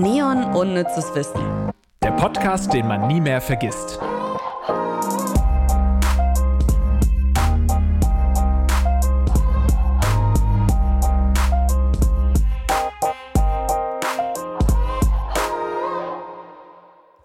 [0.00, 1.70] Neon Unnützes Wissen.
[2.02, 3.98] Der Podcast, den man nie mehr vergisst.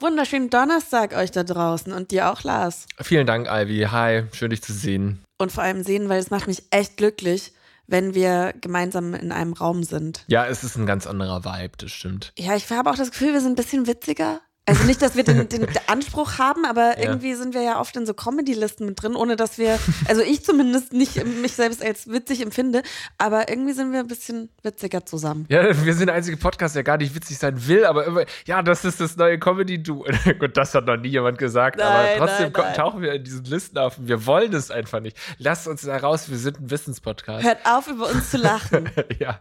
[0.02, 2.88] Wunderschönen Donnerstag euch da draußen und dir auch, Lars.
[3.00, 3.88] Vielen Dank, Ivy.
[3.90, 5.24] Hi, schön dich zu sehen.
[5.38, 7.54] Und vor allem sehen, weil es macht mich echt glücklich,
[7.88, 10.24] wenn wir gemeinsam in einem Raum sind.
[10.28, 12.34] Ja, es ist ein ganz anderer Vibe, das stimmt.
[12.38, 14.42] Ja, ich habe auch das Gefühl, wir sind ein bisschen witziger.
[14.68, 17.10] Also nicht, dass wir den, den Anspruch haben, aber Ja.
[17.10, 20.44] irgendwie sind wir ja oft in so Comedy-Listen mit drin, ohne dass wir, also ich
[20.44, 22.82] zumindest nicht mich selbst als witzig empfinde,
[23.20, 25.46] aber irgendwie sind wir ein bisschen witziger zusammen.
[25.50, 28.64] Ja, wir sind der einzige Podcast, der gar nicht witzig sein will, aber immer, ja,
[28.64, 30.04] das ist das neue Comedy-Du.
[30.40, 32.74] Gut, das hat noch nie jemand gesagt, Nein, aber trotzdem nein, nein.
[32.76, 34.00] tauchen wir in diesen Listen auf.
[34.00, 35.16] und Wir wollen es einfach nicht.
[35.38, 37.46] Lasst uns da raus, wir sind ein Wissenspodcast.
[37.46, 38.90] Hört auf, über uns zu lachen.
[39.20, 39.40] ja.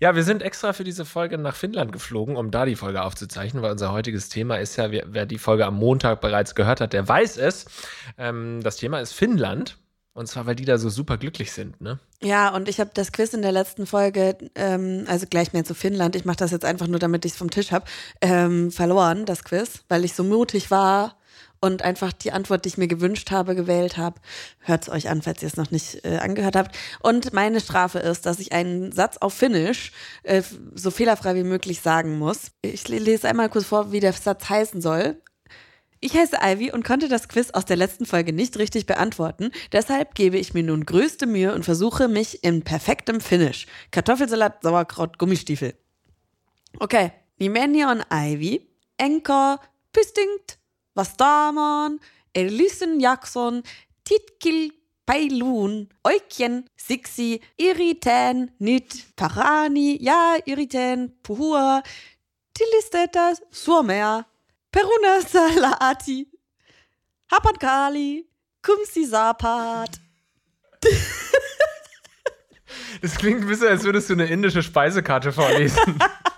[0.00, 3.62] ja, wir sind extra für diese Folge nach Finnland geflogen, um da die Folge aufzuzeichnen,
[3.62, 6.92] weil unser heutiges Thema ist ja, wer, wer die Folge am Montag bereits gehört hat,
[6.92, 7.66] der weiß es.
[8.18, 9.78] Ähm, das Thema ist Finnland.
[10.12, 11.98] Und zwar, weil die da so super glücklich sind, ne?
[12.22, 15.74] Ja, und ich habe das Quiz in der letzten Folge, ähm, also gleich mehr zu
[15.74, 17.84] Finnland, ich mache das jetzt einfach nur, damit ich es vom Tisch habe,
[18.22, 21.16] ähm, verloren, das Quiz, weil ich so mutig war
[21.60, 24.20] und einfach die Antwort, die ich mir gewünscht habe, gewählt habe.
[24.60, 26.76] Hört es euch an, falls ihr es noch nicht äh, angehört habt.
[27.00, 30.42] Und meine Strafe ist, dass ich einen Satz auf Finnisch äh,
[30.74, 32.52] so fehlerfrei wie möglich sagen muss.
[32.62, 35.20] Ich le- lese einmal kurz vor, wie der Satz heißen soll.
[35.98, 39.50] Ich heiße Ivy und konnte das Quiz aus der letzten Folge nicht richtig beantworten.
[39.72, 43.66] Deshalb gebe ich mir nun größte Mühe und versuche mich in perfektem Finish.
[43.92, 45.74] Kartoffelsalat, Sauerkraut, Gummistiefel.
[46.78, 47.12] Okay.
[47.38, 48.68] Nimeni on Ivy.
[48.98, 49.58] Enka
[49.92, 50.58] pystingt.
[50.96, 52.00] Vastamaan.
[52.34, 53.62] Elysen jakson.
[54.08, 54.70] Titkil
[55.06, 61.82] Pailun, oikein siksi yritän nyt parani ja yritän puhua
[62.58, 64.24] tilistetä suomea
[64.74, 66.28] perunasalaati,
[67.30, 68.30] hapankali,
[68.66, 70.00] kumsi sapat.
[73.02, 75.98] Das klingt ein bisschen, als würdest du eine indische Speisekarte vorlesen.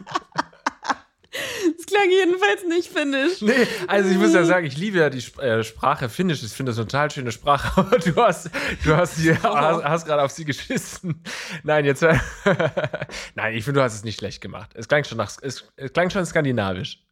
[1.89, 3.41] Klang jedenfalls nicht finnisch.
[3.41, 6.43] nee, also ich muss ja sagen, ich liebe ja die Sp äh, Sprache Finnisch.
[6.43, 7.81] Ich finde das eine total schöne Sprache.
[7.81, 8.51] Aber du hast,
[8.85, 11.23] du hast, sie, hast, hast gerade auf sie geschissen.
[11.63, 12.03] Nein, jetzt.
[13.35, 14.71] Nein, ich finde, du hast es nicht schlecht gemacht.
[14.75, 17.03] Es klang schon nach, es, es klang schon skandinavisch.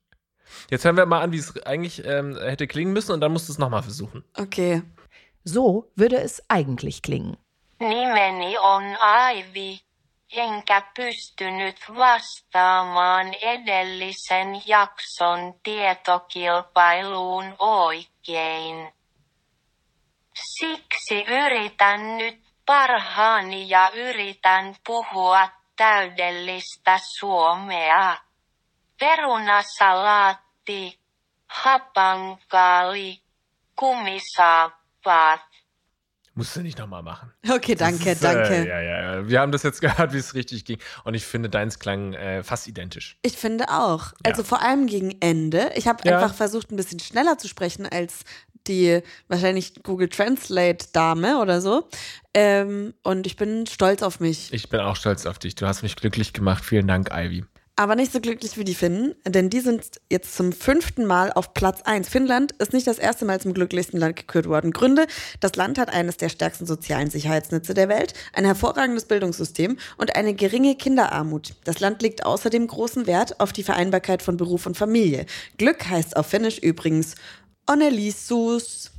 [0.71, 3.49] Jetzt hören wir mal an, wie es eigentlich ähm, hätte klingen müssen und dann musst
[3.49, 4.25] du es nochmal versuchen.
[4.35, 4.83] Okay.
[5.45, 7.37] So würde es eigentlich klingen.
[7.79, 9.81] Nimeni on Aivi,
[10.33, 18.93] enkä pystynyt vastaamaan edellisen jakson tietokilpailuun oikein.
[20.35, 28.17] Siksi yritän nyt parhaani ja yritän puhua täydellistä suomea.
[29.01, 31.01] Perunasalaatti,
[31.47, 33.23] hapankaali,
[33.77, 35.56] kumisaappaat.
[36.37, 37.33] Musst du nicht nochmal machen.
[37.49, 38.55] Okay, danke, ist, danke.
[38.55, 39.29] Äh, ja, ja, ja.
[39.29, 40.79] Wir haben das jetzt gehört, wie es richtig ging.
[41.05, 43.17] Und ich finde, deins klang äh, fast identisch.
[43.23, 44.13] Ich finde auch.
[44.23, 44.47] Also Ja.
[44.47, 45.71] vor allem gegen Ende.
[45.75, 46.17] Ich habe Ja.
[46.19, 48.21] einfach versucht, ein bisschen schneller zu sprechen als
[48.67, 51.89] die wahrscheinlich Google Translate Dame oder so.
[52.35, 54.53] Ähm, und ich bin stolz auf mich.
[54.53, 55.55] Ich bin auch stolz auf dich.
[55.55, 56.65] Du hast mich glücklich gemacht.
[56.65, 57.45] Vielen Dank, Ivy.
[57.79, 61.53] Aber nicht so glücklich wie die Finnen, denn die sind jetzt zum fünften Mal auf
[61.53, 62.09] Platz 1.
[62.09, 64.71] Finnland ist nicht das erste Mal zum glücklichsten Land gekürt worden.
[64.71, 65.07] Gründe,
[65.41, 70.33] das Land hat eines der stärksten sozialen Sicherheitsnetze der Welt, ein hervorragendes Bildungssystem und eine
[70.33, 71.55] geringe Kinderarmut.
[71.65, 75.27] Das Land legt außerdem großen Wert auf die Vereinbarkeit von Beruf und Familie.
[75.59, 77.15] Glück heißt auf Finnisch übrigens
[77.67, 78.91] Onnellisuus.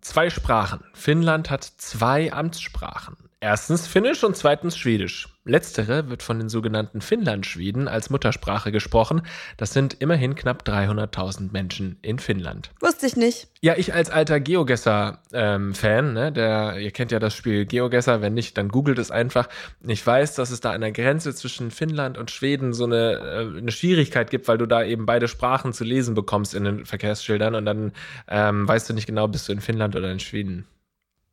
[0.00, 0.82] Zwei Sprachen.
[0.94, 3.16] Finnland hat zwei Amtssprachen.
[3.40, 5.28] Erstens Finnisch und zweitens Schwedisch.
[5.44, 9.22] Letztere wird von den sogenannten Finnlandschweden als Muttersprache gesprochen.
[9.56, 12.70] Das sind immerhin knapp 300.000 Menschen in Finnland.
[12.80, 13.48] Wusste ich nicht.
[13.60, 18.56] Ja, ich als alter Geogesser-Fan, ne, der, ihr kennt ja das Spiel Geogesser, wenn nicht,
[18.56, 19.48] dann googelt es einfach.
[19.84, 23.58] Ich weiß, dass es da an der Grenze zwischen Finnland und Schweden so eine, äh,
[23.58, 27.56] eine Schwierigkeit gibt, weil du da eben beide Sprachen zu lesen bekommst in den Verkehrsschildern
[27.56, 27.92] und dann
[28.28, 30.66] ähm, weißt du nicht genau, bist du in Finnland oder in Schweden.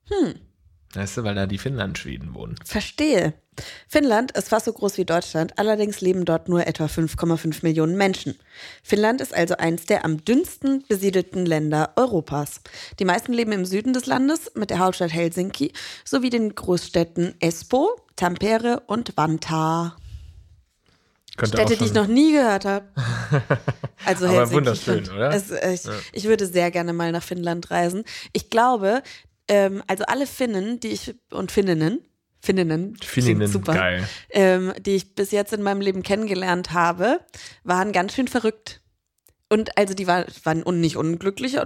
[0.08, 0.34] Hm.
[0.94, 2.56] Weißt du, weil da die Finnland-Schweden wohnen.
[2.66, 3.34] Verstehe.
[3.88, 8.36] Finnland ist fast so groß wie Deutschland, allerdings leben dort nur etwa 5,5 Millionen Menschen.
[8.84, 12.62] Finnland ist also eins der am dünnsten besiedelten Länder Europas.
[13.00, 15.74] Die meisten leben im Süden des Landes mit der Hauptstadt Helsinki
[16.06, 19.96] sowie den Großstädten Espoo, Tampere und Vantaa.
[21.38, 22.86] Könnte Städte, die ich noch nie gehört habe.
[24.06, 24.56] Also Aber Helsinki.
[24.56, 25.30] wunderschön, Und oder?
[25.34, 25.82] Es, äh, ich,
[26.14, 28.06] ich würde sehr gerne mal nach Finnland reisen.
[28.32, 29.04] Ich glaube,
[29.50, 32.00] ähm, also alle Finnen, die ich und Finninnen,
[32.42, 34.08] Finninnen, Finninnen, super, geil.
[34.30, 37.20] Ähm, die ich bis jetzt in meinem Leben kennengelernt habe,
[37.66, 38.82] waren ganz schön verrückt.
[39.50, 41.58] Und also die war, waren un, nicht unglücklich,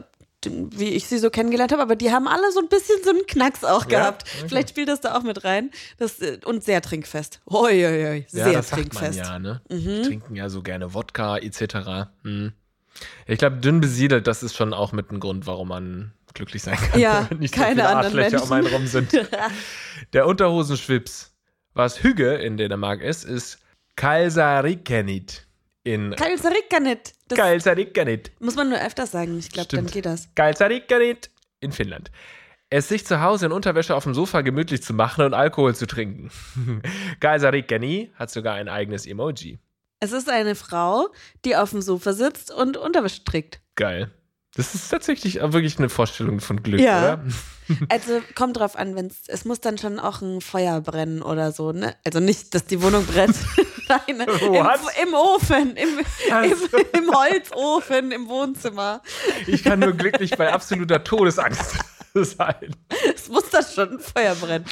[0.45, 3.25] wie ich sie so kennengelernt habe, aber die haben alle so ein bisschen so einen
[3.27, 3.99] Knacks auch Ja?
[3.99, 4.23] gehabt.
[4.23, 4.47] Okay.
[4.47, 5.69] Vielleicht spielt das da auch mit rein.
[5.97, 7.41] Das, äh, und sehr trinkfest.
[7.49, 8.25] Hoi, hoi, hoi.
[8.27, 9.19] Sehr ja, das sagt man trinkfest.
[9.19, 9.25] Mhm.
[9.25, 9.61] ja, ne?
[9.69, 12.09] Die trinken ja so gerne Wodka etc.
[12.23, 12.53] Hm.
[13.27, 16.77] Ich glaube, dünn besiedelt, das ist schon auch mit ein Grund, warum man glücklich sein
[16.77, 16.99] kann.
[16.99, 18.77] Ja, wenn nicht keine so viele anderen Arschlöcher um einen Menschen.
[18.77, 19.29] rum sind.
[20.13, 21.33] Der Unterhosenschwips,
[21.73, 23.59] was Hüge in Dänemark ist, ist
[23.95, 25.47] Kalsarikenit.
[25.83, 27.13] In Kalsarikanet.
[27.27, 28.31] Das Kalsarikenit.
[28.39, 29.37] muss man nur öfters sagen.
[29.37, 30.29] Ich glaube, dann geht das.
[30.33, 31.29] Kalsarikenit
[31.59, 32.09] in Finnland.
[32.69, 35.85] Es sich zu Hause in Unterwäsche auf dem Sofa gemütlich zu machen und Alkohol zu
[35.85, 36.31] trinken.
[37.19, 39.59] Kalsarikeni hat sogar ein eigenes Emoji.
[40.03, 41.07] Es ist eine Frau,
[41.45, 43.61] die auf dem Sofa sitzt und Unterwäsche trägt.
[43.75, 44.11] Geil.
[44.53, 46.99] Das ist tatsächlich wirklich eine Vorstellung von Glück, Ja.
[46.99, 47.23] oder?
[47.87, 51.71] Also kommt drauf an, wenn es muss dann schon auch ein Feuer brennen oder so,
[51.71, 51.95] ne?
[52.05, 53.37] Also nicht, dass die Wohnung brennt.
[53.87, 55.89] Nein, im, im Ofen, im,
[56.29, 56.65] Also.
[56.65, 59.01] im, im Holzofen, im Wohnzimmer.
[59.47, 61.75] Ich kann nur glücklich bei absoluter Todesangst
[62.15, 62.75] sein.
[63.15, 64.65] Es muss da schon ein Feuer brennen.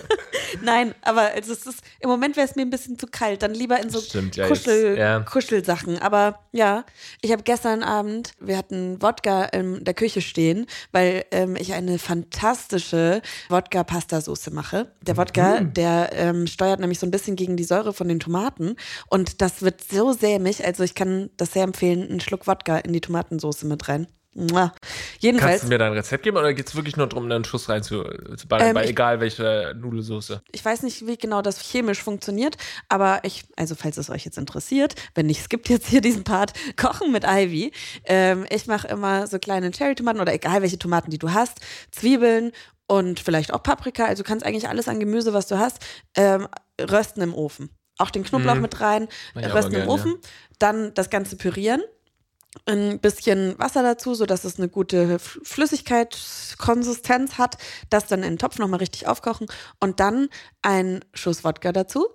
[0.62, 3.42] Nein, aber also es ist, im Moment wäre es mir ein bisschen zu kalt.
[3.42, 5.20] Dann lieber in so Stimmt, ja, Kuschel, jetzt, ja.
[5.20, 5.98] Kuschelsachen.
[5.98, 6.84] Aber ja,
[7.20, 11.98] ich habe gestern Abend, wir hatten Wodka in der Küche stehen, weil ähm, ich eine
[11.98, 14.92] fantastische Wodka-Pasta-Soße mache.
[15.02, 15.74] Der Wodka, Mhm.
[15.74, 18.76] der ähm, steuert nämlich so ein bisschen gegen die Säure von den Tomaten.
[19.08, 20.64] Und das wird so sämig.
[20.64, 24.06] Also ich kann das sehr empfehlen, einen Schluck Wodka in die Tomatensoße mit rein.
[24.34, 24.74] Mua.
[25.20, 25.60] Jedenfalls.
[25.60, 27.68] Kannst du mir da ein Rezept geben oder geht es wirklich nur darum, einen Schuss
[27.68, 28.04] rein zu,
[28.36, 30.42] zu ballern, Ähm, bei egal welcher Nudelsoße?
[30.52, 32.56] Ich weiß nicht, wie genau das chemisch funktioniert,
[32.88, 36.52] aber ich, also falls es euch jetzt interessiert, wenn nicht, skippt jetzt hier diesen Part,
[36.76, 37.72] Kochen mit Ivy.
[38.04, 41.60] Ähm, ich mache immer so kleine Cherry-Tomaten oder egal welche Tomaten, die du hast,
[41.90, 42.52] Zwiebeln
[42.86, 45.78] und vielleicht auch Paprika, also du kannst eigentlich alles an Gemüse, was du hast,
[46.16, 46.46] ähm,
[46.80, 47.70] rösten im Ofen.
[47.98, 48.62] Auch den Knoblauch Mhm.
[48.62, 50.14] mit rein, rösten mal im gern, Ofen,
[50.58, 51.82] dann das Ganze pürieren
[52.64, 57.58] ein bisschen Wasser dazu, sodass es eine gute Flüssigkeitskonsistenz hat.
[57.90, 59.46] Das dann in den Topf nochmal richtig aufkochen
[59.80, 60.28] und dann
[60.62, 62.06] ein Schuss Wodka dazu.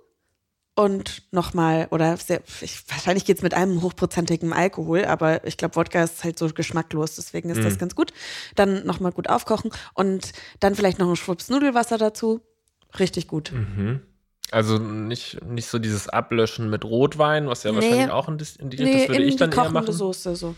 [0.74, 5.76] Und nochmal, oder sehr, ich, wahrscheinlich geht es mit einem hochprozentigen Alkohol, aber ich glaube,
[5.76, 8.14] Wodka ist halt so geschmacklos, deswegen ist das ganz gut.
[8.54, 12.40] Dann nochmal gut aufkochen und dann vielleicht noch ein Schwupps Nudelwasser dazu.
[12.98, 13.52] Richtig gut.
[13.52, 14.00] Mhm.
[14.52, 17.76] Also nicht, nicht so dieses Ablöschen mit Rotwein, was ja Nee.
[17.78, 19.80] wahrscheinlich auch in, das, in die Nee, das würde in ich die dann eher kochende
[19.80, 19.92] machen.
[19.92, 20.54] Soße so.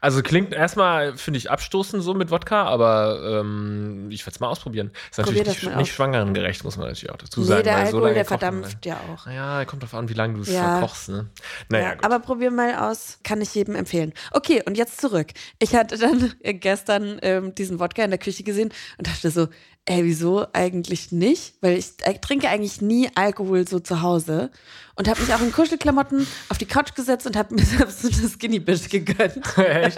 [0.00, 4.46] Also klingt erstmal, finde ich, abstoßend so mit Wodka, aber ähm, ich werde es mal
[4.48, 4.92] ausprobieren.
[5.10, 5.94] Ist natürlich nicht, mal nicht aus.
[5.96, 7.64] schwangerengerecht, muss man natürlich auch dazu Nee, sagen.
[7.64, 9.26] der Alkohol, lange der verdampft ja auch.
[9.26, 10.78] Naja, kommt drauf an, wie lange du es Ja.
[10.78, 11.08] verkochst.
[11.08, 11.26] Ne?
[11.68, 12.04] Naja, ja, gut.
[12.04, 14.12] aber probier mal aus, kann ich jedem empfehlen.
[14.30, 15.28] Okay, und jetzt zurück.
[15.58, 19.48] Ich hatte dann gestern ähm, diesen Wodka in der Küche gesehen und dachte so,
[19.86, 21.54] ey, wieso eigentlich nicht?
[21.60, 24.50] Weil ich äh, trinke eigentlich nie Alkohol so zu Hause
[24.94, 28.28] und habe mich auch in Kuschelklamotten auf die Couch gesetzt und habe mir selbst eine
[28.28, 29.40] Skinny Bitch gegönnt.
[29.58, 29.96] Echt?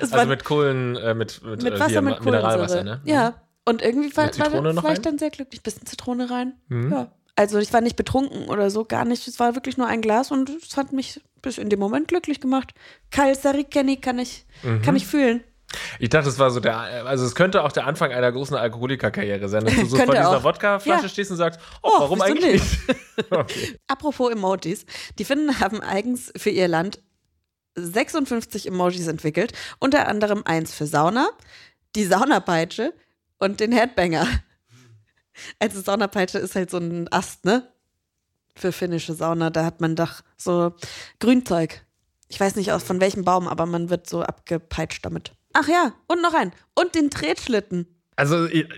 [0.00, 2.84] Das Also mit Kohlen, äh, mit, mit, mit äh, Wasser, hier, mit Mineralwasser, Kohlensäure.
[2.84, 3.00] ne?
[3.04, 3.34] Ja,
[3.64, 5.62] und irgendwie war, war, war ich dann sehr glücklich.
[5.62, 6.54] Bisschen Zitrone rein.
[6.68, 6.92] Mhm.
[6.92, 7.12] Ja.
[7.36, 9.26] Also ich war nicht betrunken oder so, gar nicht.
[9.26, 12.40] Es war wirklich nur ein Glas und es hat mich bis in dem Moment glücklich
[12.40, 12.74] gemacht.
[13.10, 14.82] Kalsari Kenny kann ich, Mhm.
[14.82, 15.42] kann ich fühlen.
[15.98, 19.48] Ich dachte, es war so der, also es könnte auch der Anfang einer großen Alkoholikerkarriere
[19.48, 20.42] sein, dass du so vor dieser.
[20.44, 21.08] Wodkaflasche Ja.
[21.08, 22.96] stehst und sagst, oh, Oh, warum eigentlich nicht?
[23.30, 23.78] okay.
[23.86, 24.86] Apropos Emojis.
[25.18, 27.00] Die Finnen haben eigens für ihr Land
[27.76, 29.52] 56 Emojis entwickelt.
[29.80, 31.28] Unter anderem eins für Sauna,
[31.96, 32.92] die Saunapeitsche
[33.38, 34.26] und den Headbanger.
[35.58, 37.68] Also Saunapeitsche ist halt so ein Ast, ne?
[38.56, 39.50] Für finnische Sauna.
[39.50, 40.72] Da hat man doch so
[41.18, 41.84] Grünzeug.
[42.28, 45.32] Ich weiß nicht aus von welchem Baum, aber man wird so abgepeitscht damit.
[45.54, 46.52] Ach ja, und noch ein.
[46.74, 47.86] Und den Tretschlitten.
[48.16, 48.68] Also ich-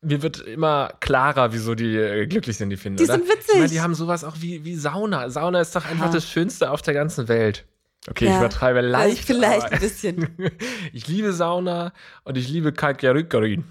[0.00, 2.96] mir wird immer klarer, wieso die äh, glücklich sind, die Finnen.
[2.96, 3.14] Die oder?
[3.14, 3.48] sind witzig.
[3.48, 5.28] Ich meine, die haben sowas auch wie, wie Sauna.
[5.28, 6.12] Sauna ist doch einfach Ja.
[6.12, 7.66] das Schönste auf der ganzen Welt.
[8.08, 8.38] Okay, ich Ja.
[8.38, 9.24] übertreibe Also leicht.
[9.24, 10.28] vielleicht aber- ein bisschen.
[10.92, 11.92] ich liebe Sauna
[12.24, 13.64] und ich liebe Kalkjarykkarin.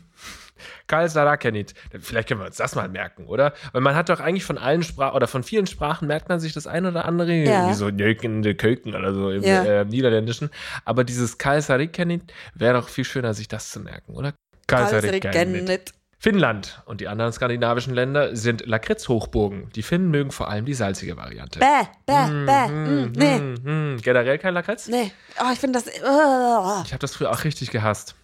[0.87, 1.73] Kalsarakenit.
[1.99, 3.53] Vielleicht können wir uns das mal merken, oder?
[3.71, 6.53] Weil man hat doch eigentlich von allen Sprachen oder von vielen Sprachen merkt man sich
[6.53, 7.69] das ein oder andere, Ja.
[7.69, 9.63] wie so Njökende Köken oder so im Ja.
[9.63, 10.49] äh, Niederländischen.
[10.85, 12.23] Aber dieses Kalsarakenit
[12.55, 14.33] wäre doch viel schöner, sich das zu merken, oder?
[14.67, 15.93] Kalsarikennet.
[16.19, 19.69] Finnland und die anderen skandinavischen Länder sind Lakritz-Hochburgen.
[19.75, 21.59] Die Finnen mögen vor allem die salzige Variante.
[21.59, 22.67] Bäh, bäh, bäh.
[22.71, 23.97] Mm, nee, hm.
[24.01, 24.87] Generell kein Lakritz?
[24.87, 25.11] nee.
[25.39, 25.85] Oh, ich finde das.
[25.87, 26.83] Uh.
[26.85, 28.15] Ich habe das früher auch richtig gehasst.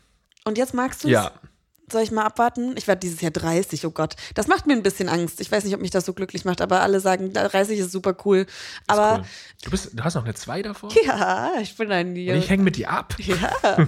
[0.43, 1.13] Und jetzt magst du es?
[1.13, 1.31] Ja.
[1.91, 2.75] Soll ich mal abwarten?
[2.77, 4.15] Ich werde dieses Jahr 30, oh Gott.
[4.35, 5.41] Das macht mir ein bisschen Angst.
[5.41, 8.15] Ich weiß nicht, ob mich das so glücklich macht, aber alle sagen, 30 ist super
[8.25, 8.45] cool.
[8.87, 9.25] Aber Cool.
[9.63, 10.89] Du, bist, du hast noch eine 2 davor?
[11.05, 13.15] ja, ich bin ein Und ich hänge mit dir ab.
[13.19, 13.53] Ja.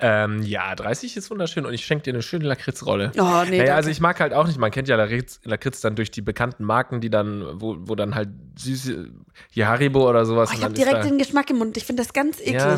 [0.00, 3.10] Ähm, ja, 30 ist wunderschön und ich schenke dir eine schöne Lakritzrolle.
[3.16, 3.74] Oh, nee, naja, danke.
[3.74, 6.62] also ich mag halt auch nicht, man kennt ja Lakritz, Lakritz dann durch die bekannten
[6.62, 9.08] Marken, die dann, wo, wo dann halt süße,
[9.50, 10.50] hier Haribo oder sowas.
[10.52, 11.76] Oh, ich habe direkt den Geschmack im Mund.
[11.76, 12.54] Ich finde das ganz eklig.
[12.54, 12.76] Ja,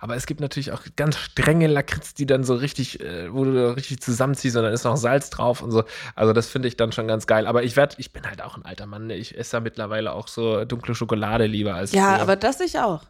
[0.00, 3.74] aber es gibt natürlich auch ganz strenge Lakritz, die dann so richtig, äh, wo du
[3.76, 5.84] richtig zusammenziehst und dann ist noch Salz drauf und so.
[6.14, 7.46] Also das finde ich dann schon ganz geil.
[7.46, 9.06] Aber ich werde, ich bin halt auch ein alter Mann.
[9.06, 9.16] ne?
[9.16, 12.22] Ich esse ja mittlerweile auch so dunkle Schokolade lieber als Ja, früher.
[12.22, 13.04] aber das ich auch.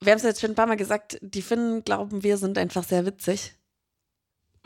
[0.00, 2.84] Wir haben es jetzt schon ein paar Mal gesagt, die Finnen glauben, wir sind einfach
[2.84, 3.54] sehr witzig.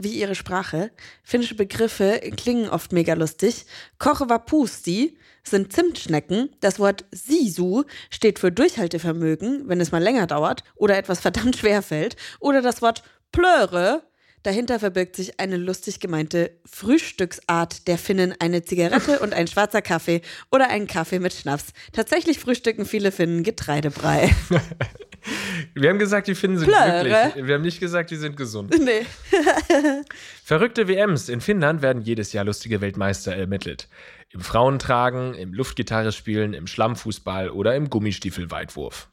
[0.03, 0.91] Wie ihre Sprache.
[1.23, 3.67] Finnische Begriffe klingen oft mega lustig.
[3.99, 6.49] Korvapusti sind Zimtschnecken.
[6.61, 11.83] Das Wort Sisu steht für Durchhaltevermögen, wenn es mal länger dauert oder etwas verdammt schwer
[11.83, 12.17] fällt.
[12.41, 14.03] Oder das Wort Plöre.
[14.43, 20.23] Dahinter verbirgt sich eine lustig gemeinte Frühstücksart der Finnen, eine Zigarette und ein schwarzer Kaffee
[20.51, 21.73] oder ein Kaffee mit Schnaps.
[21.93, 24.31] Tatsächlich frühstücken viele Finnen Getreidebrei.
[25.75, 27.05] Wir haben gesagt, die Finnen sind Plöre.
[27.05, 27.47] glücklich.
[27.47, 28.75] Wir haben nicht gesagt, die sind gesund.
[28.83, 29.05] nee.
[30.45, 31.29] Verrückte WMs.
[31.29, 33.89] In Finnland werden jedes Jahr lustige Weltmeister ermittelt.
[34.31, 39.10] Im Frauentragen, im Luftgitarre spielen, im Schlammfußball oder im Gummistiefelweitwurf.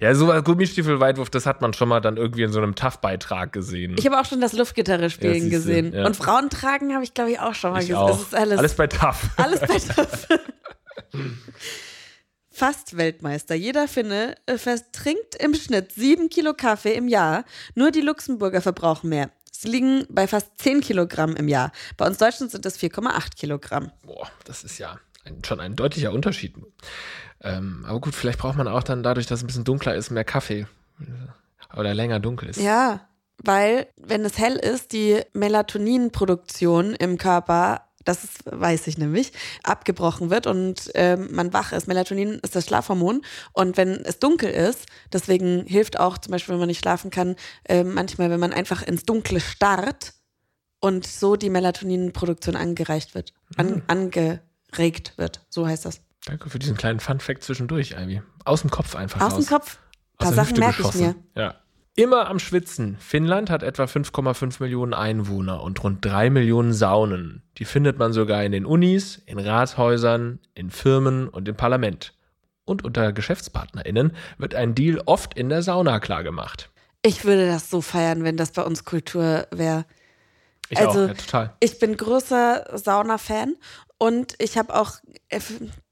[0.00, 3.52] Ja, so ein Gummistiefelweitwurf, das hat man schon mal dann irgendwie in so einem TAF-Beitrag
[3.52, 3.96] gesehen.
[3.98, 5.92] Ich habe auch schon das Luftgitarre Ja, spielen siehste, gesehen.
[5.94, 6.06] ja.
[6.06, 7.96] Und Frauen tragen habe ich, glaube ich, auch schon mal Ich gesehen.
[8.02, 8.10] auch.
[8.10, 9.28] Das ist alles, alles bei TAF.
[9.36, 10.26] alles bei TÜV.
[12.52, 13.54] Fast Weltmeister.
[13.54, 17.44] Jeder Finne äh, vertrinkt im Schnitt sieben Kilo Kaffee im Jahr.
[17.74, 19.30] Nur die Luxemburger verbrauchen mehr.
[19.52, 21.72] Sie liegen bei fast 10 Kilogramm im Jahr.
[21.96, 23.92] Bei uns Deutschen sind es 4,8 Kilogramm.
[24.02, 26.54] Boah, das ist ja ein, schon ein deutlicher Unterschied.
[27.42, 30.10] Ähm, aber gut, vielleicht braucht man auch dann dadurch, dass es ein bisschen dunkler ist,
[30.10, 30.66] mehr Kaffee.
[31.76, 32.60] Oder länger dunkel ist.
[32.60, 33.08] Ja,
[33.42, 40.30] weil wenn es hell ist, die Melatoninproduktion im Körper, das ist, weiß ich nämlich, abgebrochen
[40.30, 41.86] wird und ähm, man wach ist.
[41.86, 43.22] Melatonin ist das Schlafhormon
[43.52, 47.36] und wenn es dunkel ist, deswegen hilft auch zum Beispiel, wenn man nicht schlafen kann,
[47.68, 50.14] ähm, manchmal, wenn man einfach ins Dunkle starrt
[50.80, 53.82] und so die Melatoninproduktion angereicht wird, an,
[54.70, 55.40] angeregt wird.
[55.48, 56.00] So heißt das.
[56.26, 58.22] Danke für diesen kleinen Fun-Fact zwischendurch, Ivy.
[58.44, 59.46] Aus dem Kopf einfach Aus raus.
[59.46, 59.78] dem Kopf.
[60.18, 61.14] Ein paar Sachen merke ich mir.
[61.34, 61.54] Ja.
[61.96, 62.96] Immer am Schwitzen.
[63.00, 67.42] Finnland hat etwa 5,5 Millionen Einwohner und rund 3 Millionen Saunen.
[67.58, 72.14] Die findet man sogar in den Unis, in Rathäusern, in Firmen und im Parlament.
[72.64, 76.70] Und unter GeschäftspartnerInnen wird ein Deal oft in der Sauna klargemacht.
[77.02, 79.84] Ich würde das so feiern, wenn das bei uns Kultur wäre.
[80.68, 81.56] Ich Also, auch, ja, total.
[81.60, 83.56] Ich bin großer Sauna-Fan
[84.02, 84.94] und ich habe auch,
[85.28, 85.40] äh,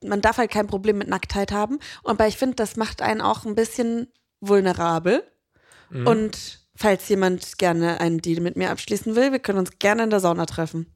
[0.03, 3.45] man darf halt kein Problem mit Nacktheit haben, aber ich finde, das macht einen auch
[3.45, 4.09] ein bisschen
[4.41, 5.23] vulnerabel.
[5.91, 6.07] Mhm.
[6.07, 10.11] Und falls jemand gerne einen Deal mit mir abschließen will, wir können uns gerne in
[10.11, 10.87] der Sauna treffen.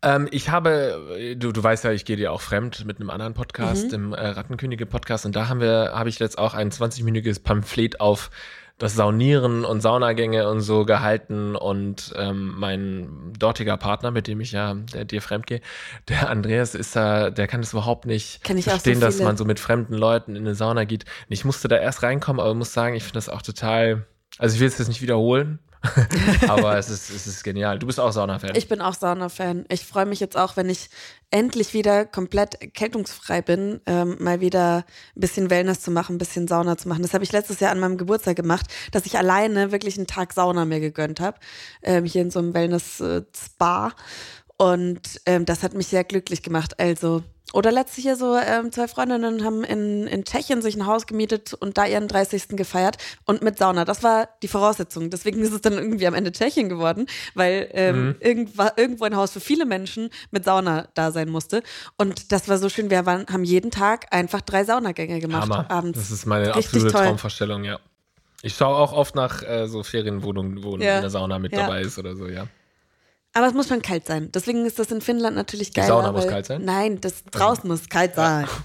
[0.00, 3.34] Ähm, ich habe, du, du weißt ja, ich gehe dir auch fremd mit einem anderen
[3.34, 3.90] Podcast, Mhm.
[3.90, 8.30] dem äh, Rattenkönige-Podcast, und da haben wir, habe ich jetzt auch ein 20-minütiges Pamphlet auf
[8.78, 14.52] das Saunieren und Saunagänge und so gehalten und ähm, mein dortiger Partner, mit dem ich
[14.52, 15.60] ja der, dir fremd gehe,
[16.08, 19.44] der Andreas ist da, der kann das überhaupt nicht auch so verstehen, dass man so
[19.44, 21.04] mit fremden Leuten in eine Sauna geht.
[21.04, 24.06] Und ich musste da erst reinkommen, aber muss sagen, ich finde das auch total,
[24.38, 25.58] also ich will es jetzt nicht wiederholen,
[26.48, 27.78] aber es ist, es ist genial.
[27.78, 28.54] Du bist auch Sauna-Fan.
[28.54, 29.66] Ich bin auch Sauna-Fan.
[29.68, 30.90] Ich freue mich jetzt auch, wenn ich
[31.30, 34.84] endlich wieder komplett erkältungsfrei bin, ähm, mal wieder
[35.16, 37.02] ein bisschen Wellness zu machen, ein bisschen Sauna zu machen.
[37.02, 40.32] Das habe ich letztes Jahr an meinem Geburtstag gemacht, dass ich alleine wirklich einen Tag
[40.32, 41.38] Sauna mir gegönnt habe,
[41.82, 43.92] ähm, hier in so einem Wellness-Spa.
[44.58, 46.78] Und ähm, das hat mich sehr glücklich gemacht.
[46.78, 51.06] Also, oder letztes Jahr so ähm, zwei Freundinnen haben in, in Tschechien sich ein Haus
[51.06, 52.48] gemietet und da ihren 30.
[52.50, 53.84] gefeiert und mit Sauna.
[53.84, 55.10] Das war die Voraussetzung.
[55.10, 59.32] Deswegen ist es dann irgendwie am Ende Tschechien geworden, weil ähm, irgendwo, irgendwo ein Haus
[59.32, 61.62] für viele Menschen mit Sauna da sein musste.
[61.96, 62.90] Und das war so schön.
[62.90, 65.70] Wir waren, haben jeden Tag einfach drei Saunagänge gemacht Hammer.
[65.70, 65.98] abends.
[65.98, 67.04] Das ist meine Richtig absolute toll.
[67.06, 67.78] Traumvorstellung, ja.
[68.42, 70.98] Ich schaue auch oft nach äh, so Ferienwohnungen, wo Ja.
[70.98, 71.60] eine Sauna mit Ja.
[71.60, 72.46] dabei ist oder so, ja.
[73.34, 74.30] Aber es muss schon kalt sein.
[74.32, 75.86] Deswegen ist das in Finnland natürlich geil.
[75.86, 76.64] Sauna muss kalt sein?
[76.64, 78.46] Nein, das draußen muss kalt sein.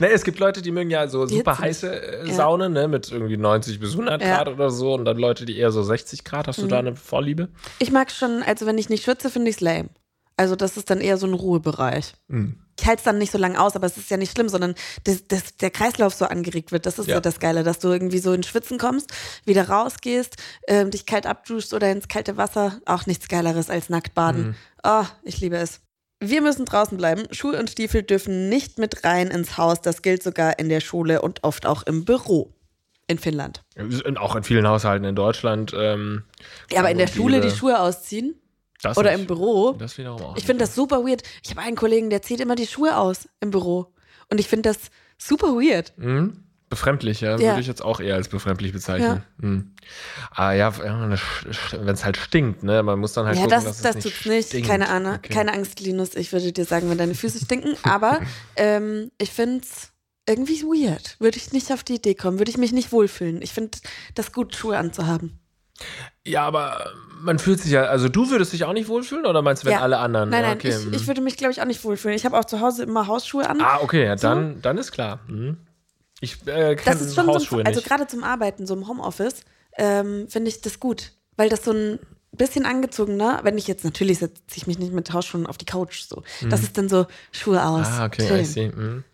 [0.00, 2.34] Ne, es gibt Leute, die mögen ja so Die super heiße äh, Ja.
[2.34, 4.26] Saunen, ne, mit irgendwie 90 bis 100 Ja.
[4.26, 4.32] Mhm.
[4.32, 6.48] Grad oder so und dann Leute, die eher so 60 Grad.
[6.48, 7.48] Hast du da eine Vorliebe?
[7.78, 9.90] Ich mag schon, also wenn ich nicht schwitze, finde ich es lame.
[10.36, 12.14] Also das ist dann eher so ein Ruhebereich.
[12.26, 12.58] Mhm.
[12.78, 14.74] Ich halte es dann nicht so lange aus, aber es ist ja nicht schlimm, sondern
[15.04, 16.86] dass, dass der Kreislauf so angeregt wird.
[16.86, 17.14] Das ist ja.
[17.14, 17.20] Ja.
[17.20, 19.12] das Geile, dass du irgendwie so ins Schwitzen kommst,
[19.44, 20.36] wieder rausgehst,
[20.68, 22.80] ähm, dich kalt abduschst oder ins kalte Wasser.
[22.86, 24.56] Auch nichts Geileres als nackt baden.
[24.84, 25.80] Oh, ich liebe es.
[26.20, 27.24] Wir müssen draußen bleiben.
[27.30, 29.80] Schuhe und Stiefel dürfen nicht mit rein ins Haus.
[29.80, 32.52] Das gilt sogar in der Schule und oft auch im Büro
[33.06, 33.62] in Finnland.
[33.76, 35.72] Und auch in vielen Haushalten in Deutschland.
[35.76, 36.24] Ähm,
[36.70, 37.50] Ja, aber in der Schule die.
[37.50, 38.34] Schuhe ausziehen
[38.82, 39.72] Das oder im Büro.
[39.72, 40.36] Das wiederum auch.
[40.36, 41.22] Ich finde das super weird.
[41.42, 43.92] Ich habe einen Kollegen, der zieht immer die Schuhe aus im Büro.
[44.30, 44.78] Und ich finde das
[45.18, 45.92] super weird.
[45.96, 46.44] Mhm.
[46.70, 47.48] Befremdlich, ja, Ja.
[47.52, 49.22] würde ich jetzt auch eher als befremdlich bezeichnen.
[49.40, 49.72] Hm.
[50.32, 52.82] Ah ja, wenn es halt stinkt, ne?
[52.82, 54.48] Man muss dann halt ja, gucken, das, dass das es tut's nicht nicht.
[54.48, 54.68] stinkt.
[54.68, 55.32] Keine Ahnung, Okay.
[55.32, 56.14] keine Angst, Linus.
[56.14, 57.74] Ich würde dir sagen, wenn deine Füße stinken.
[57.84, 58.20] Aber
[58.56, 59.92] ähm, ich finde es
[60.28, 61.16] irgendwie weird.
[61.20, 62.38] Würde ich nicht auf die Idee kommen.
[62.38, 63.40] Würde ich mich nicht wohlfühlen.
[63.40, 63.78] Ich finde
[64.14, 65.37] das gut, Schuhe anzuhaben.
[66.24, 69.62] Ja, aber man fühlt sich ja, also du würdest dich auch nicht wohlfühlen oder meinst
[69.62, 69.80] du, wenn Ja.
[69.80, 70.30] alle anderen?
[70.30, 70.68] Nein, nein, okay.
[70.68, 70.92] ich, hm.
[70.94, 72.16] ich würde mich, glaube ich, auch nicht wohlfühlen.
[72.16, 73.60] Ich habe auch zu Hause immer Hausschuhe an.
[73.60, 74.28] Ah, okay, ja, So.
[74.28, 75.20] dann, dann ist klar.
[75.26, 75.56] Hm.
[76.20, 79.42] Ich äh, das kenne Hausschuhe so, also gerade zum Arbeiten, so im Homeoffice,
[79.76, 81.12] ähm, finde ich das gut.
[81.36, 82.00] Weil das so ein
[82.32, 86.02] bisschen angezogener, wenn ich jetzt, natürlich setze ich mich nicht mit Hausschuhen auf die Couch
[86.02, 86.22] so.
[86.48, 87.88] Das ist dann so Schuhe aus.
[87.88, 87.94] Mhm.
[87.94, 88.40] Ah, okay, chillen.
[88.40, 88.72] I see.
[88.72, 89.04] Hm.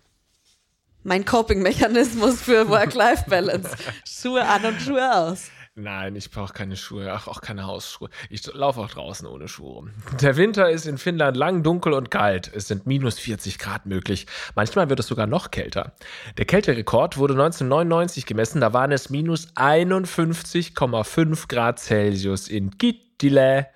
[1.02, 3.68] Mein Coping-Mechanismus für Work-Life-Balance.
[4.09, 5.50] Schuhe an und Schuhe aus.
[5.76, 8.09] Nein, ich brauche keine Schuhe, ach, auch keine Hausschuhe.
[8.31, 9.90] Ich laufe auch draußen ohne Schuhe.
[10.21, 12.49] Der Winter ist in Finnland lang, dunkel und kalt.
[12.54, 14.28] Es sind minus 40 Grad möglich.
[14.54, 15.97] Manchmal wird es sogar noch kälter.
[16.38, 18.61] Der Kälterekord wurde 1999 gemessen.
[18.61, 23.66] Da waren es minus 51,5 Grad Celsius in Kittilä.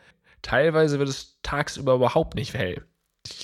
[0.43, 2.88] Teilweise wird es tagsüber überhaupt nicht hell.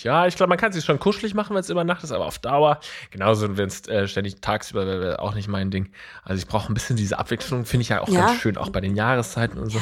[0.02, 2.12] Ja, ich glaube, man kann es sich schon kuschelig machen, wenn es immer Nacht ist,
[2.12, 5.90] aber auf Dauer, genauso wenn es äh, ständig tagsüber wäre, wäre auch nicht mein Ding.
[6.22, 8.26] Also ich brauche ein bisschen diese Abwechslung, finde ich ja auch Ja.
[8.26, 9.80] ganz schön, auch bei den Jahreszeiten und so.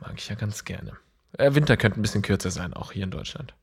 [0.00, 0.92] Mag ich ja ganz gerne.
[1.38, 3.54] Äh, Winter könnte ein bisschen kürzer sein, auch hier in Deutschland.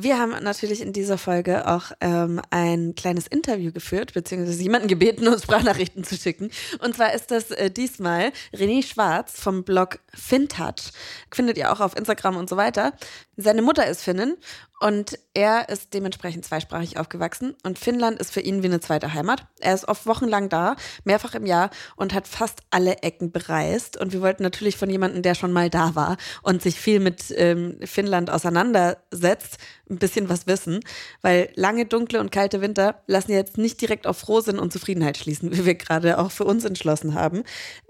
[0.00, 5.26] Wir haben natürlich in dieser Folge auch ähm, ein kleines Interview geführt, beziehungsweise jemanden gebeten,
[5.26, 6.52] uns Sprachnachrichten zu schicken.
[6.78, 10.92] Und zwar ist das äh, diesmal René Schwarz vom Blog FinTouch.
[11.32, 12.92] Findet ihr auch auf Instagram und so weiter.
[13.36, 14.36] Seine Mutter ist Finnin
[14.80, 17.56] und er ist dementsprechend zweisprachig aufgewachsen.
[17.64, 19.46] Und Finnland ist für ihn wie eine zweite Heimat.
[19.60, 23.96] Er ist oft wochenlang da, mehrfach im Jahr und hat fast alle Ecken bereist.
[23.96, 27.24] Und wir wollten natürlich von jemandem, der schon mal da war und sich viel mit
[27.36, 29.58] ähm, Finnland auseinandersetzt,
[29.90, 30.80] ein bisschen was wissen.
[31.22, 35.52] Weil lange, dunkle und kalte Winter lassen jetzt nicht direkt auf Frohsinn und Zufriedenheit schließen,
[35.52, 37.42] wie wir gerade auch für uns entschlossen haben.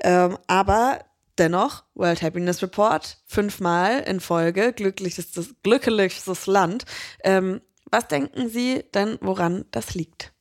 [0.03, 1.01] Ähm, aber
[1.39, 6.85] Dennoch, World Happiness Report, fünfmal in Folge, glücklichstes, glücklichstes Land.
[7.23, 10.33] Ähm, was denken Sie denn, woran das liegt?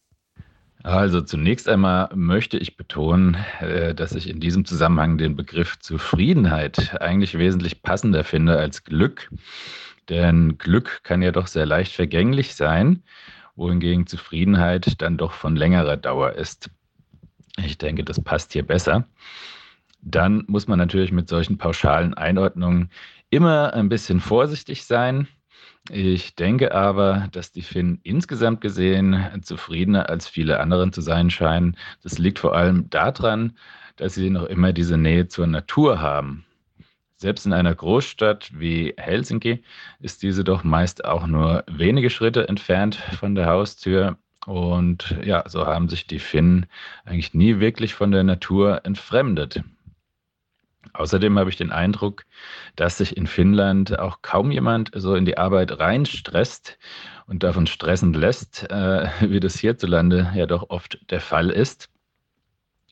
[0.84, 7.02] Also zunächst einmal möchte ich betonen, äh, dass ich in diesem Zusammenhang den Begriff Zufriedenheit
[7.02, 9.30] eigentlich wesentlich passender finde als Glück.
[10.10, 13.04] Denn Glück kann ja doch sehr leicht vergänglich sein,
[13.56, 16.70] wohingegen Zufriedenheit dann doch von längerer Dauer ist.
[17.58, 19.08] Ich denke, das passt hier besser.
[20.10, 22.90] Dann muss man natürlich mit solchen pauschalen Einordnungen
[23.30, 25.28] immer ein bisschen vorsichtig sein.
[25.90, 31.76] Ich denke aber, dass die Finnen insgesamt gesehen zufriedener als viele anderen zu sein scheinen.
[32.04, 33.58] Das liegt vor allem daran,
[33.98, 36.46] dass sie noch immer diese Nähe zur Natur haben.
[37.18, 39.64] Selbst in einer Großstadt wie Helsinki
[40.00, 44.18] ist diese doch meist auch nur wenige Schritte entfernt von der Haustür.
[44.46, 46.68] Und ja, so haben sich die Finnen
[47.04, 49.64] eigentlich nie wirklich von der Natur entfremdet.
[50.98, 52.26] Außerdem habe ich den Eindruck,
[52.76, 56.80] dass sich in Finnland auch kaum jemand so in die Arbeit reinstresst
[57.28, 61.90] und davon stressen lässt, äh, wie das hierzulande ja doch oft der Fall ist.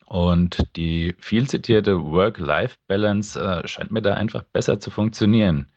[0.05, 5.67] Und die viel zitierte Work-Life-Balance äh, scheint mir da einfach besser zu funktionieren.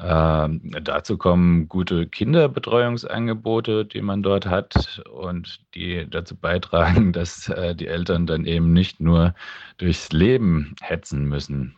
[0.00, 7.74] Ähm, dazu kommen gute Kinderbetreuungsangebote, die man dort hat und die dazu beitragen, dass äh,
[7.74, 9.34] die Eltern dann eben nicht nur
[9.78, 11.74] durchs Leben hetzen müssen.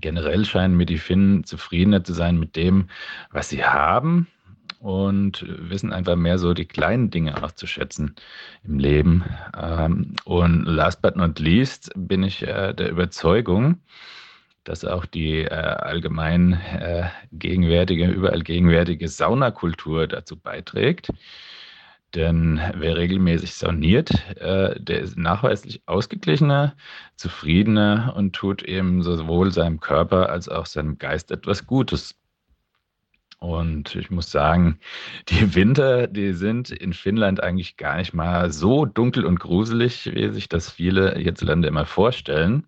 [0.00, 2.88] Generell scheinen mir die Finnen zufriedener zu sein mit dem,
[3.30, 4.26] was sie haben
[4.78, 8.14] und wissen einfach mehr so die kleinen Dinge auch zu schätzen
[8.64, 9.24] im Leben.
[9.56, 13.80] Ähm, und last but not least bin ich äh, der Überzeugung,
[14.64, 21.08] dass auch die äh, allgemein äh, gegenwärtige, überall gegenwärtige Saunakultur dazu beiträgt.
[22.14, 26.76] Denn wer regelmäßig sauniert, äh, der ist nachweislich ausgeglichener,
[27.16, 32.14] zufriedener und tut eben sowohl seinem Körper als auch seinem Geist etwas Gutes.
[33.38, 34.78] Und ich muss sagen,
[35.28, 40.28] die Winter, die sind in Finnland eigentlich gar nicht mal so dunkel und gruselig, wie
[40.32, 42.66] sich das viele hierzulande immer vorstellen.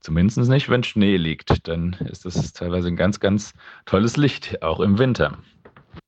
[0.00, 1.68] Zumindest nicht, wenn Schnee liegt.
[1.68, 3.52] Dann ist das teilweise ein ganz, ganz
[3.86, 5.38] tolles Licht, auch im Winter.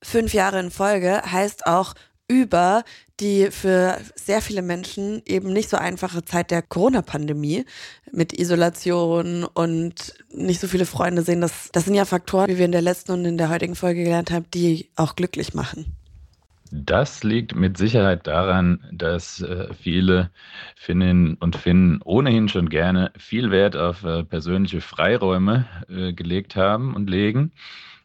[0.03, 1.95] Fünf Jahre in Folge heißt auch
[2.29, 2.83] über
[3.21, 7.65] die für sehr viele Menschen eben nicht so einfache Zeit der Corona-Pandemie
[8.11, 11.41] mit Isolation und nicht so viele Freunde sehen.
[11.41, 14.03] Das, das sind ja Faktoren, wie wir in der letzten und in der heutigen Folge
[14.03, 15.97] gelernt haben, die auch glücklich machen.
[16.75, 20.31] Das liegt mit Sicherheit daran, dass äh, viele
[20.75, 26.95] Finninnen und Finnen ohnehin schon gerne viel Wert auf äh, persönliche Freiräume äh, gelegt haben
[26.95, 27.53] und legen.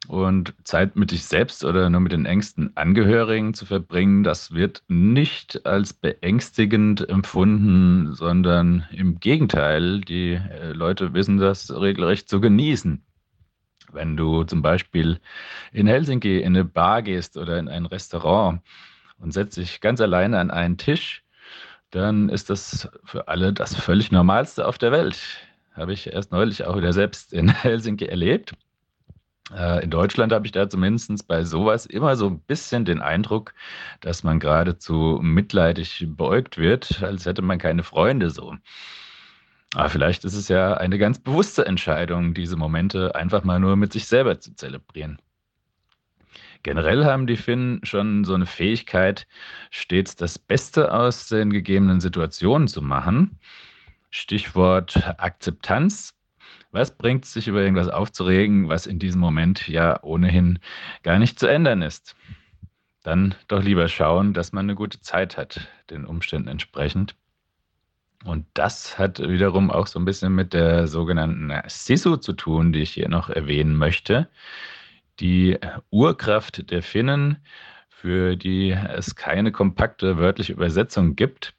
[0.09, 4.83] Und Zeit mit dich selbst oder nur mit den engsten Angehörigen zu verbringen, das wird
[4.89, 13.06] nicht als beängstigend empfunden, sondern im Gegenteil, die äh, Leute wissen das regelrecht zu genießen.
[13.91, 15.19] Wenn du zum Beispiel
[15.71, 18.61] in Helsinki in eine Bar gehst oder in ein Restaurant
[19.19, 21.23] und setzt dich ganz alleine an einen Tisch,
[21.91, 25.19] dann ist das für alle das völlig Normalste auf der Welt.
[25.73, 28.53] Habe ich erst neulich auch wieder selbst in Helsinki erlebt.
[29.55, 33.53] Äh, in Deutschland habe ich da zumindest bei sowas immer so ein bisschen den Eindruck,
[34.01, 38.55] dass man geradezu mitleidig beugt wird, als hätte man keine Freunde so.
[39.77, 43.93] Aber vielleicht ist es ja eine ganz bewusste Entscheidung, diese Momente einfach mal nur mit
[43.93, 45.21] sich selber zu zelebrieren.
[46.63, 49.27] Generell haben die Finnen schon so eine Fähigkeit,
[49.69, 53.37] stets das Beste aus den gegebenen Situationen zu machen.
[54.09, 56.15] Stichwort Akzeptanz.
[56.71, 60.57] Was bringt es sich über irgendwas aufzuregen, was in diesem Moment ja ohnehin
[61.03, 62.15] gar nicht zu ändern ist?
[63.03, 67.15] Dann doch lieber schauen, dass man eine gute Zeit hat, den Umständen entsprechend.
[68.25, 72.81] Und das hat wiederum auch so ein bisschen mit der sogenannten Sisu zu tun, die
[72.81, 74.27] ich hier noch erwähnen möchte.
[75.19, 75.57] Die
[75.91, 77.37] Urkraft der Finnen,
[77.89, 81.53] für die es keine kompakte wörtliche Übersetzung gibt,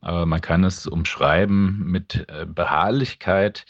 [0.00, 3.66] aber man kann es umschreiben mit äh, Beharrlichkeit,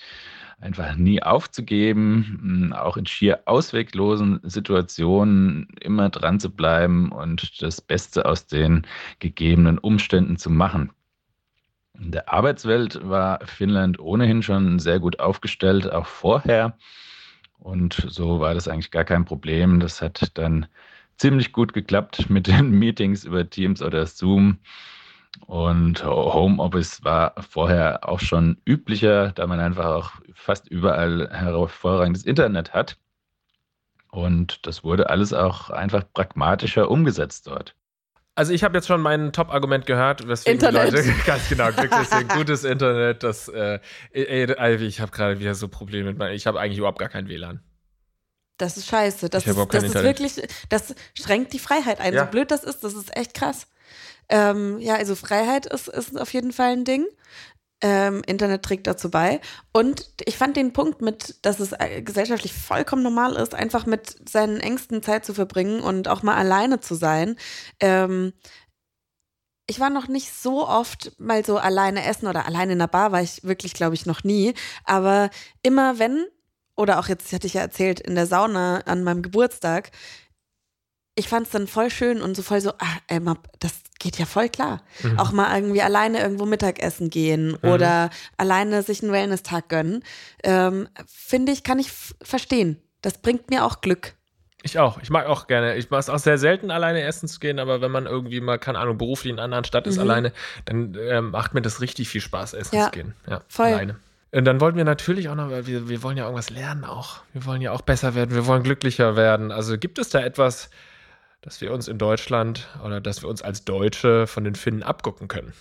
[0.60, 7.80] einfach nie aufzugeben, hm, auch in schier ausweglosen Situationen immer dran zu bleiben und das
[7.80, 8.86] Beste aus den
[9.18, 10.90] gegebenen Umständen zu machen.
[11.98, 16.76] In der Arbeitswelt war Finnland ohnehin schon sehr gut aufgestellt, auch vorher.
[17.58, 19.80] Und so war das eigentlich gar kein Problem.
[19.80, 20.66] Das hat dann
[21.16, 24.58] ziemlich gut geklappt mit den Meetings über Teams oder Zoom.
[25.46, 32.72] Und Homeoffice war vorher auch schon üblicher, da man einfach auch fast überall hervorragendes Internet
[32.72, 32.96] hat.
[34.10, 37.74] Und das wurde alles auch einfach pragmatischer umgesetzt dort.
[38.36, 40.92] Also ich habe jetzt schon mein Top-Argument gehört, weswegen Internet.
[40.92, 42.28] die Leute ganz genau glücklich sind.
[42.34, 43.80] Gutes Internet, das äh,
[44.12, 47.28] ey, ich habe gerade wieder so Probleme mit meinem, ich habe eigentlich überhaupt gar kein
[47.28, 47.60] WLAN.
[48.58, 49.30] Das ist scheiße.
[49.30, 50.34] Das, ist, das ist wirklich,
[50.68, 52.12] das schränkt die Freiheit ein.
[52.12, 52.24] Ja.
[52.24, 53.66] So blöd das ist, das ist echt krass.
[54.28, 57.06] Ähm, ja, also Freiheit ist, ist auf jeden Fall ein Ding.
[57.82, 59.40] Ähm, Internet trägt dazu bei.
[59.72, 64.28] Und ich fand den Punkt mit, dass es äh, gesellschaftlich vollkommen normal ist, einfach mit
[64.28, 67.36] seinen Ängsten Zeit zu verbringen und auch mal alleine zu sein.
[67.80, 68.32] Ähm,
[69.66, 73.12] ich war noch nicht so oft mal so alleine essen oder alleine in der Bar
[73.12, 74.54] war ich wirklich, glaube ich, noch nie.
[74.84, 75.30] Aber
[75.62, 76.24] immer wenn,
[76.76, 79.90] oder auch jetzt hatte ich ja erzählt, in der Sauna an meinem Geburtstag,
[81.16, 83.20] ich fand es dann voll schön und so voll so, ah, ey,
[83.58, 84.82] das geht ja voll klar.
[85.02, 85.18] Mhm.
[85.18, 87.68] Auch mal irgendwie alleine irgendwo Mittagessen gehen mhm.
[87.68, 90.04] oder alleine sich einen Wellness-Tag gönnen.
[90.44, 91.90] Ähm, Finde ich, kann ich
[92.22, 92.80] verstehen.
[93.00, 94.14] Das bringt mir auch Glück.
[94.62, 95.00] Ich auch.
[95.00, 95.76] Ich mag auch gerne.
[95.76, 98.58] Ich mag es auch sehr selten, alleine essen zu gehen, aber wenn man irgendwie mal,
[98.58, 100.02] keine Ahnung, beruflich in einer anderen Stadt ist, mhm.
[100.02, 100.32] alleine,
[100.66, 103.14] dann äh, macht mir das richtig viel Spaß, essen ja, zu gehen.
[103.28, 103.66] Ja, voll.
[103.66, 103.96] alleine.
[104.32, 107.20] Und dann wollten wir natürlich auch noch, weil wir, wir wollen ja irgendwas lernen auch.
[107.32, 109.52] Wir wollen ja auch besser werden, wir wollen glücklicher werden.
[109.52, 110.68] Also gibt es da etwas,
[111.46, 115.28] dass wir uns in Deutschland oder dass wir uns als Deutsche von den Finnen abgucken
[115.28, 115.52] können?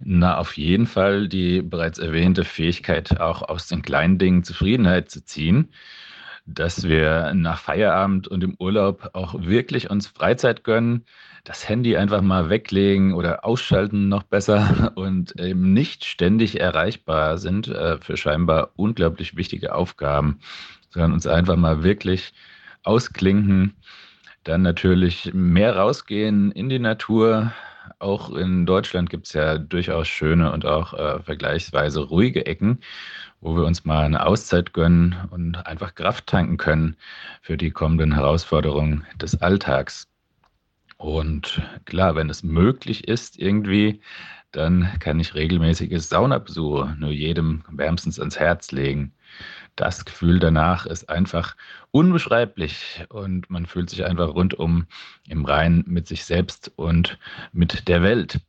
[0.00, 5.24] Na, auf jeden Fall die bereits erwähnte Fähigkeit, auch aus den kleinen Dingen Zufriedenheit zu
[5.24, 5.72] ziehen,
[6.46, 11.04] dass wir nach Feierabend und im Urlaub auch wirklich uns Freizeit gönnen,
[11.44, 17.68] das Handy einfach mal weglegen oder ausschalten noch besser und eben nicht ständig erreichbar sind
[17.68, 20.40] äh, für scheinbar unglaublich wichtige Aufgaben,
[20.90, 22.32] sondern uns einfach mal wirklich
[22.82, 23.74] ausklinken
[24.48, 27.52] dann natürlich mehr rausgehen in die Natur.
[27.98, 32.80] Auch in Deutschland gibt es ja durchaus schöne und auch äh, vergleichsweise ruhige Ecken,
[33.40, 36.96] wo wir uns mal eine Auszeit gönnen und einfach Kraft tanken können
[37.42, 40.08] für die kommenden Herausforderungen des Alltags.
[40.96, 44.00] Und klar, wenn es möglich ist, irgendwie,
[44.52, 49.12] dann kann ich regelmäßige Saunabesuche nur jedem wärmstens ans Herz legen
[49.78, 51.56] das Gefühl danach ist einfach
[51.92, 54.86] unbeschreiblich und man fühlt sich einfach rundum
[55.26, 57.18] im Rein mit sich selbst und
[57.52, 58.40] mit der Welt.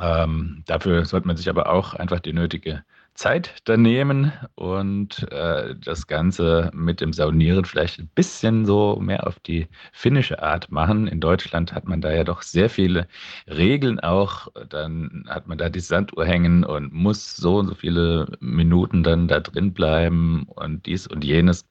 [0.00, 2.84] Ähm, dafür sollte man sich aber auch einfach die nötige
[3.18, 9.26] Zeit da nehmen und äh, das Ganze mit dem Saunieren vielleicht ein bisschen so mehr
[9.26, 11.08] auf die finnische Art machen.
[11.08, 13.08] In Deutschland hat man da ja doch sehr viele
[13.48, 14.46] Regeln auch.
[14.68, 19.26] Dann hat man da die Sanduhr hängen und muss so und so viele Minuten dann
[19.26, 21.66] da drin bleiben und dies und jenes.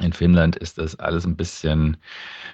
[0.00, 1.98] In Finnland ist das alles ein bisschen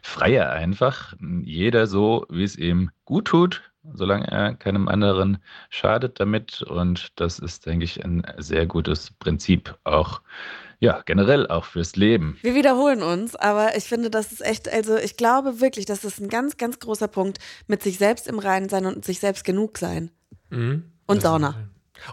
[0.03, 1.15] freier einfach.
[1.45, 3.63] Jeder so, wie es ihm gut tut
[3.95, 5.39] solange er keinem anderen
[5.71, 6.63] schadet damit.
[6.63, 10.21] Und das ist, denke ich, ein sehr gutes Prinzip auch
[10.79, 12.37] ja, generell auch fürs Leben.
[12.43, 16.21] Wir wiederholen uns, aber ich finde, das ist echt, also ich glaube wirklich, das ist
[16.21, 19.79] ein ganz, ganz großer Punkt mit sich selbst im Reinen sein und sich selbst genug
[19.79, 20.11] sein.
[20.51, 20.85] Mhm.
[21.07, 21.55] Und Sauna.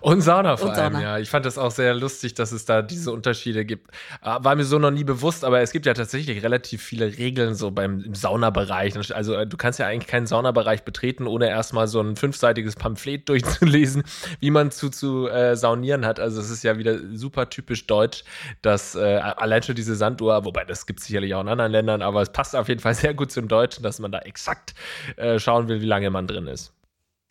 [0.02, 1.04] Und Sauna vor Und allem, Sauna.
[1.04, 1.18] ja.
[1.20, 3.92] Ich fand das auch sehr lustig, dass es da diese Unterschiede gibt.
[4.24, 7.56] Äh, War mir so noch nie bewusst, aber es gibt ja tatsächlich relativ viele Regeln
[7.56, 8.96] so beim im Saunabereich.
[9.14, 13.30] Also äh, du kannst ja eigentlich keinen Saunabereich betreten, ohne erstmal so ein fünfseitiges Pamphlet
[13.30, 14.04] durchzulesen,
[14.40, 16.20] wie man zu, zu äh, saunieren hat.
[16.20, 18.24] Also es ist ja wieder super typisch deutsch,
[18.62, 22.02] dass äh, allein schon diese Sanduhr, wobei das gibt es sicherlich auch in anderen Ländern,
[22.02, 24.74] aber es passt auf jeden Fall sehr gut zum Deutschen, dass man da exakt
[25.18, 26.74] äh, schauen will, wie lange man drin ist.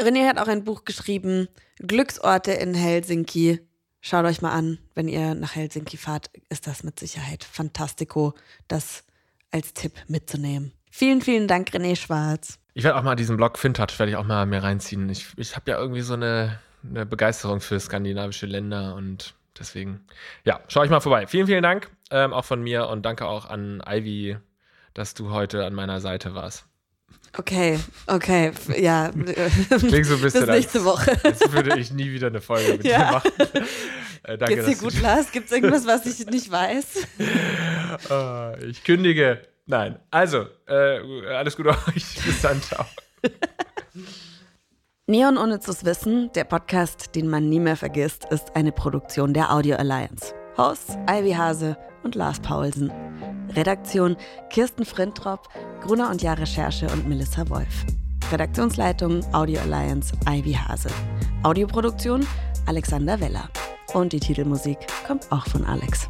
[0.01, 3.61] René hat auch ein Buch geschrieben, Glücksorte in Helsinki.
[4.01, 8.35] Schaut euch mal an, wenn ihr nach Helsinki fahrt, ist das mit Sicherheit fantastico,
[8.67, 9.05] das
[9.53, 10.73] als Tipp mitzunehmen.
[10.91, 12.59] Vielen, vielen Dank, René Schwarz.
[12.75, 15.09] Ich werde auch mal diesen Blog Fintouch werde ich auch mal mehr reinziehen.
[15.09, 20.05] Ich, ich habe ja irgendwie so eine, eine Begeisterung für skandinavische Länder und deswegen,
[20.45, 21.27] ja, schau ich mal vorbei.
[21.27, 24.39] Vielen, vielen Dank, ähm, auch von mir und danke auch an Ivy,
[24.95, 26.67] dass du heute an meiner Seite warst.
[27.39, 29.11] Okay, okay, ja.
[29.79, 31.19] Klingt so ein bisschen Bis nächste Woche.
[31.25, 32.99] Jetzt würde ich nie wieder eine Folge mit Ja.
[32.99, 33.31] dir machen.
[34.25, 35.33] Äh, danke, Geht's dir gut, Lars?
[35.33, 37.09] Gibt's irgendwas, was ich nicht weiß?
[38.09, 39.43] Äh, ich kündige.
[39.67, 39.99] Nein.
[40.13, 41.01] Also, äh,
[41.35, 42.05] alles Gute euch.
[42.25, 42.63] Bis dann.
[42.63, 42.87] Ciao.
[45.09, 49.53] Neon ohne zu Wissen, der Podcast, den man nie mehr vergisst, ist eine Produktion der
[49.53, 50.33] Audio Alliance.
[50.57, 52.93] Hosts Ivy Hase und Lars Paulsen.
[53.55, 54.17] Redaktion
[54.51, 55.49] Kirsten Frintrop,
[55.83, 57.85] Gruner und Jahr Recherche und Melissa Wolf.
[58.31, 60.89] Redaktionsleitung Audio Alliance Ivy Hase.
[61.43, 62.27] Audioproduktion
[62.67, 63.49] Alexander Weller.
[63.93, 66.09] Und die Titelmusik kommt auch von Alex.